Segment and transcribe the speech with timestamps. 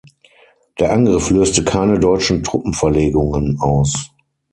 [0.79, 4.09] Der Angriff löste keine deutschen Truppenverlegungen aus.